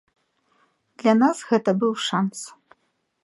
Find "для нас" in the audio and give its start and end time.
1.03-1.37